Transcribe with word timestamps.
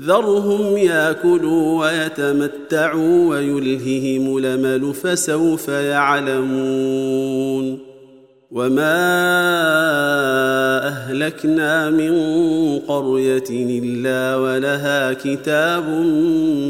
ذرهم 0.00 0.76
ياكلوا 0.76 1.80
ويتمتعوا 1.80 3.28
ويلههم 3.28 4.36
الامل 4.36 4.94
فسوف 4.94 5.68
يعلمون 5.68 7.14
وما 8.50 8.94
أهلكنا 10.86 11.90
من 11.90 12.14
قرية 12.78 13.44
إلا 13.50 14.36
ولها 14.36 15.12
كتاب 15.12 15.88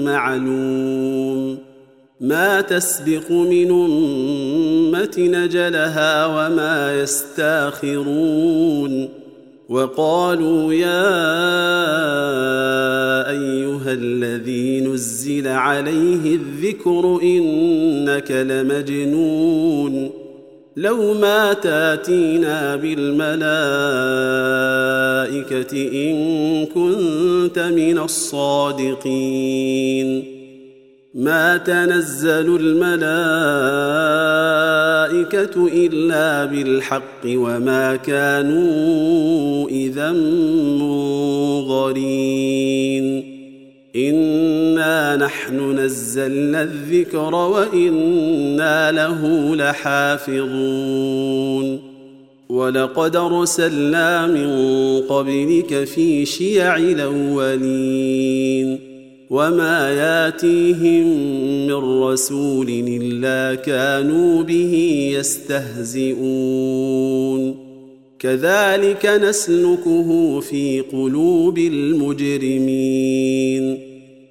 معلوم 0.05 1.59
ما 2.21 2.61
تسبق 2.61 3.31
من 3.31 3.71
أمة 3.71 5.15
نجلها 5.19 6.27
وما 6.27 7.01
يستاخرون 7.01 8.45
وقالوا 9.69 10.73
يا 10.73 11.05
الذي 13.95 14.81
نزل 14.81 15.49
عليه 15.49 16.37
الذكر 16.37 17.21
إنك 17.23 18.31
لمجنون 18.31 20.11
لو 20.77 21.15
ما 21.15 21.53
تاتينا 21.53 22.77
بالملائكة 22.77 23.39
إن 25.93 26.67
كنت 26.67 27.59
من 27.59 27.99
الصادقين. 27.99 29.55
ما 31.15 31.57
تنزل 31.57 32.57
الملائكة 32.61 32.97
إلا 35.87 36.45
بالحق 36.45 37.25
وما 37.27 37.97
كانوا 37.97 39.69
نحن 45.17 45.79
نزلنا 45.79 46.63
الذكر 46.63 47.35
وإنا 47.35 48.93
له 48.93 49.55
لحافظون. 49.57 51.79
ولقد 52.49 53.17
أرسلنا 53.17 54.27
من 54.27 54.49
قبلك 55.01 55.85
في 55.85 56.25
شيع 56.25 56.77
الأولين. 56.77 58.79
وما 59.31 59.91
ياتيهم 59.91 61.07
من 61.67 62.03
رسول 62.03 62.67
إلا 62.71 63.55
كانوا 63.55 64.43
به 64.43 64.75
يستهزئون. 65.19 66.15
كذلك 68.19 69.07
نسلكه 69.07 70.41
في 70.41 70.81
قلوب 70.81 71.59
المجرمين. 71.59 73.94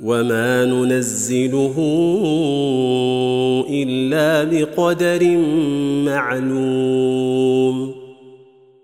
وما 0.00 0.64
ننزله 0.64 1.74
الا 3.70 4.44
بقدر 4.44 5.36
معلوم 6.04 7.94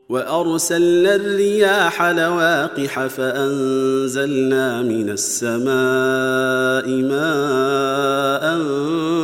وارسلنا 0.08 1.14
الرياح 1.14 2.02
لواقح 2.02 3.06
فانزلنا 3.06 4.82
من 4.82 5.10
السماء 5.10 6.88
ماء 6.88 8.60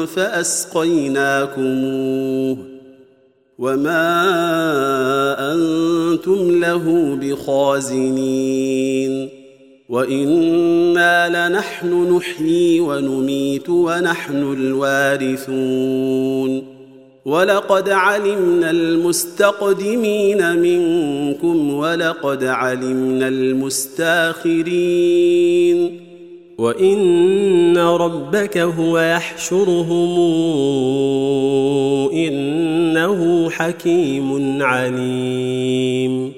فاسقيناكموه 0.06 1.48
وما 3.58 4.24
أنتم 5.52 6.60
له 6.60 7.16
بخازنين 7.22 8.58
وأنا 9.88 11.48
لنحن 11.48 12.16
نحيي 12.16 12.80
ونميت 12.80 13.68
ونحن 13.68 14.52
الوارثون 14.52 15.98
ولقد 17.24 17.88
علمنا 17.88 18.70
المستقدمين 18.70 20.56
منكم 20.56 21.74
ولقد 21.74 22.44
علمنا 22.44 23.28
المستاخرين 23.28 24.68
وان 26.58 27.78
ربك 27.78 28.58
هو 28.58 28.98
يحشرهم 28.98 30.18
انه 32.12 33.50
حكيم 33.50 34.62
عليم 34.62 36.37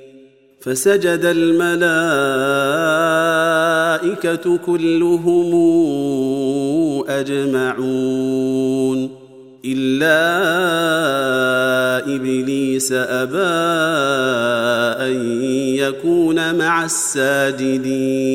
فسجد 0.61 1.25
الملائكة 1.25 1.77
كلهم 4.57 5.51
أجمعون. 7.09 8.41
إلا 9.65 10.15
إبليس 12.15 12.91
أبى 12.91 13.37
أن 15.05 15.43
يكون 15.75 16.55
مع 16.55 16.85
الساجدين. 16.85 18.31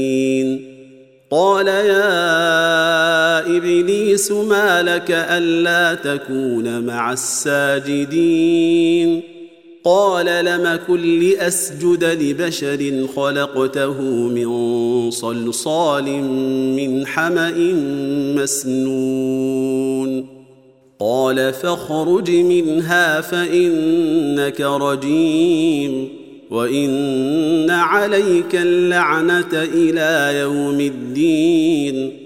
قال 1.31 1.69
يا 1.69 3.41
إبليس 3.57 4.33
ما 4.33 4.83
لك 4.83 5.11
ألا 5.11 5.95
تكون 5.95 6.87
مع 6.87 7.13
الساجدين؟ 7.13 8.57
قال 9.87 10.45
لم 10.45 10.79
كن 10.87 11.21
لأسجد 11.21 12.05
لبشر 12.05 13.07
خلقته 13.17 14.03
من 14.03 15.11
صلصال 15.11 16.05
من 16.77 17.07
حمأ 17.07 17.55
مسنون. 18.37 20.27
قال 21.01 21.53
فاخرج 21.53 22.31
منها 22.31 23.21
فإنك 23.21 24.61
رجيم 24.61 26.09
وإن 26.51 27.71
عليك 27.71 28.55
اللعنة 28.55 29.53
إلى 29.53 30.39
يوم 30.41 30.81
الدين. 30.81 32.26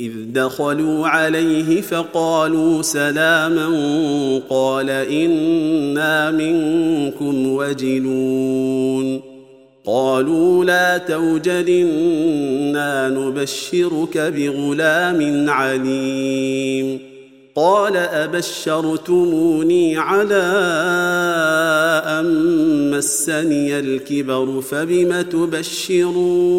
إذ 0.00 0.12
دخلوا 0.32 1.08
عليه 1.08 1.80
فقالوا 1.80 2.82
سلاما 2.82 3.68
قال 4.50 4.90
إنا 4.90 6.30
منكم 6.30 7.52
وجلون 7.54 9.20
قالوا 9.86 10.64
لا 10.64 10.98
توجل 10.98 11.68
إنا 11.68 13.08
نبشرك 13.08 14.18
بغلام 14.18 15.50
عليم 15.50 16.98
قال 17.56 17.96
أبشرتموني 17.96 18.78
على 19.98 20.42
أن 22.06 22.26
مسني 22.90 23.78
الكبر 23.78 24.60
فبم 24.60 25.20
تبشرون 25.20 26.58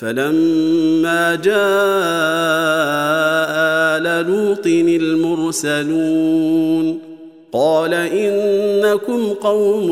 فلما 0.00 1.34
جاء 1.34 1.58
آل 3.98 4.26
لوط 4.26 4.66
المرسلون 5.46 6.98
قال 7.52 7.94
إنكم 7.94 9.28
قوم 9.28 9.90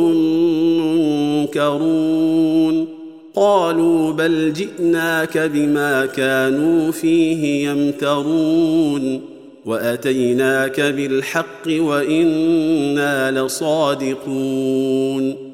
منكرون 1.40 2.88
قالوا 3.34 4.12
بل 4.12 4.52
جئناك 4.52 5.38
بما 5.38 6.06
كانوا 6.06 6.90
فيه 6.90 7.68
يمترون 7.68 9.20
وأتيناك 9.66 10.80
بالحق 10.80 11.68
وإنا 11.68 13.40
لصادقون 13.40 15.45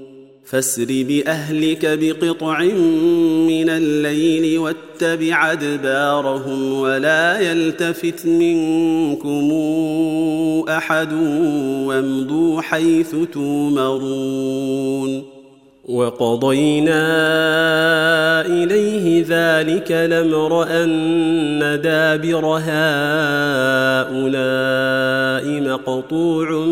فاسر 0.53 1.05
باهلك 1.09 1.87
بقطع 1.87 2.63
من 3.49 3.69
الليل 3.71 4.59
واتبع 4.59 5.53
ادبارهم 5.53 6.73
ولا 6.73 7.41
يلتفت 7.41 8.27
منكم 8.27 9.53
احد 10.69 11.13
وامضوا 11.87 12.61
حيث 12.61 13.17
تومرون 13.33 15.23
وقضينا 15.85 17.03
اليه 18.47 19.25
ذلك 19.29 19.93
الامر 19.93 20.63
ان 20.85 21.81
دابر 21.83 22.47
هؤلاء 22.47 22.93
مقطوع 25.61 26.67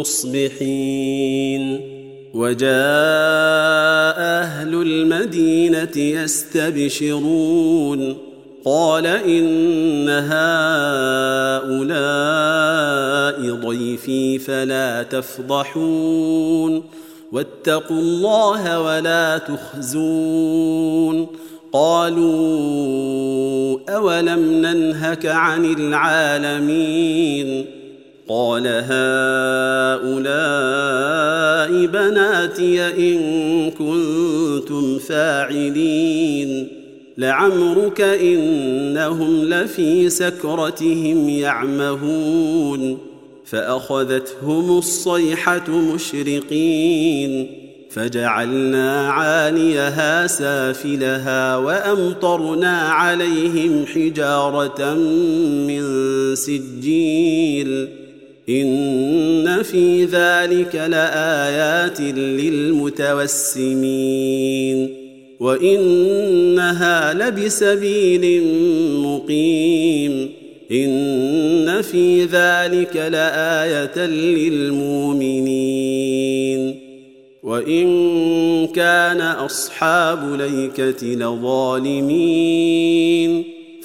مصبحين 0.00 1.95
وجاء 2.36 4.18
أهل 4.18 4.74
المدينة 4.74 5.96
يستبشرون. 5.96 8.16
قال 8.64 9.06
إن 9.06 10.08
هؤلاء 10.08 10.46
ضيفي 13.68 14.38
فلا 14.38 15.02
تفضحون. 15.02 16.82
واتقوا 17.32 17.98
الله 17.98 18.80
ولا 18.80 19.38
تخزون. 19.38 21.26
قالوا 21.72 23.78
أولم 23.88 24.66
ننهك 24.66 25.26
عن 25.26 25.64
العالمين. 25.64 27.75
قال 28.28 28.66
هؤلاء 28.66 30.16
بناتي 31.86 32.80
ان 32.82 33.70
كنتم 33.70 34.98
فاعلين 34.98 36.68
لعمرك 37.18 38.00
انهم 38.00 39.44
لفي 39.44 40.08
سكرتهم 40.08 41.28
يعمهون 41.28 42.98
فاخذتهم 43.44 44.78
الصيحه 44.78 45.70
مشرقين 45.70 47.46
فجعلنا 47.90 49.10
عاليها 49.10 50.26
سافلها 50.26 51.56
وامطرنا 51.56 52.78
عليهم 52.78 53.86
حجاره 53.86 54.94
من 55.68 55.84
سجيل 56.34 58.05
إن 58.48 59.62
في 59.62 60.04
ذلك 60.04 60.74
لآيات 60.74 62.00
للمتوسمين 62.00 63.46
وإنها 65.40 67.12
لبسبيل 67.12 68.42
مقيم 68.98 70.30
إن 70.72 71.82
في 71.82 72.24
ذلك 72.24 72.96
لآية 72.96 74.06
للمؤمنين 74.06 75.66
وإن 77.42 77.86
كان 78.66 79.20
أصحاب 79.20 80.40
ليكة 80.40 81.06
لظالمين 81.06 82.36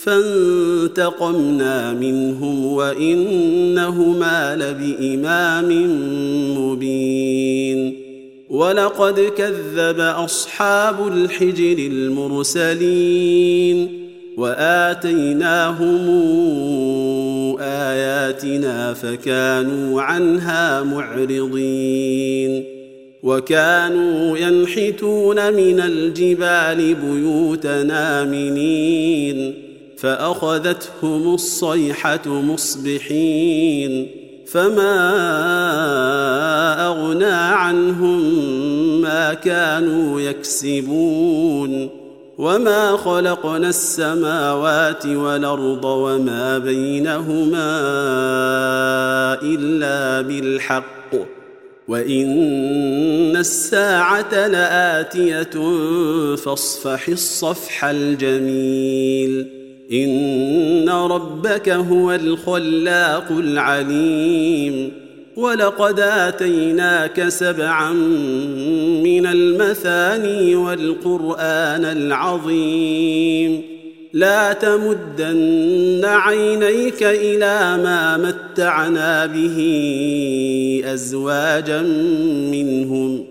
فانتقمنا 0.03 1.93
منهم 1.93 2.65
وإنهما 2.65 4.55
لبإمام 4.55 5.70
مبين. 6.58 7.98
ولقد 8.50 9.20
كذب 9.20 10.00
أصحاب 10.00 11.08
الحجر 11.08 11.75
المرسلين 11.79 13.88
وآتيناهم 14.38 16.10
آياتنا 17.60 18.93
فكانوا 18.93 20.01
عنها 20.01 20.84
معرضين. 20.84 22.63
وكانوا 23.24 24.38
ينحتون 24.38 25.53
من 25.53 25.79
الجبال 25.79 26.96
بيوتا 26.96 27.88
امنين 27.91 29.71
فأخذتهم 30.01 31.34
الصيحة 31.34 32.27
مصبحين 32.27 34.08
فما 34.48 34.98
أغنى 36.88 37.25
عنهم 37.25 38.22
ما 39.01 39.34
كانوا 39.34 40.22
يكسبون 40.22 41.89
وما 42.38 42.98
خلقنا 42.98 43.70
السماوات 43.70 45.05
والأرض 45.05 45.86
وما 45.86 46.58
بينهما 46.58 47.72
إلا 49.43 50.22
بالحق 50.22 51.15
وإن 51.88 53.36
الساعة 53.36 54.48
لآتية 54.48 55.75
فاصفح 56.36 57.08
الصفح 57.08 57.86
الجميل 57.86 59.61
إن 59.93 60.89
ربك 60.89 61.69
هو 61.69 62.12
الخلاق 62.12 63.31
العليم. 63.31 64.91
ولقد 65.36 66.00
آتيناك 66.00 67.27
سبعا 67.27 67.93
من 69.03 69.25
المثاني 69.25 70.55
والقرآن 70.55 71.86
العظيم. 71.86 73.62
لا 74.13 74.53
تمدن 74.53 76.05
عينيك 76.05 77.03
إلى 77.03 77.83
ما 77.83 78.17
متعنا 78.17 79.25
به 79.25 79.57
أزواجا 80.86 81.81
منهم. 82.51 83.31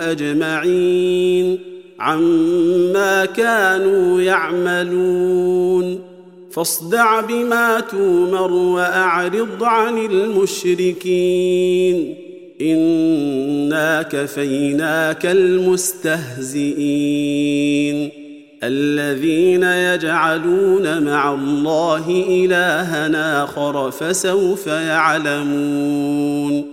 اجمعين 0.00 1.58
عما 2.00 3.24
كانوا 3.24 4.20
يعملون 4.20 5.98
فاصدع 6.50 7.20
بما 7.20 7.80
تومر 7.80 8.52
واعرض 8.52 9.64
عن 9.64 9.98
المشركين 9.98 11.44
انا 12.60 14.02
كفيناك 14.02 15.26
المستهزئين 15.26 16.12
الذين 18.62 19.62
يجعلون 19.62 21.02
مع 21.02 21.34
الله 21.34 22.24
الها 22.28 23.44
آخر 23.44 23.90
فسوف 23.90 24.66
يعلمون. 24.66 26.64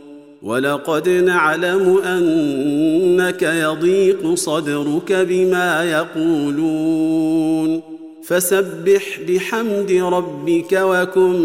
ولقد 0.42 1.10
نعلم 1.10 1.98
أنك 1.98 3.44
يضيق 3.44 4.34
صدرك 4.34 5.12
بما 5.12 5.84
يقولون. 5.84 7.82
فسبح 8.24 9.20
بحمد 9.28 9.92
ربك 9.92 10.74
وكن 10.74 11.36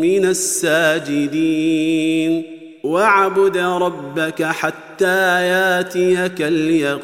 من 0.00 0.24
الساجدين. 0.24 2.42
واعبد 2.84 3.56
ربك 3.56 4.42
حتى 4.42 5.46
ياتيك 5.46 6.42
اليقين. 6.42 6.96